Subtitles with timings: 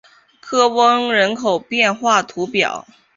[0.39, 2.53] 科翁人口变化图示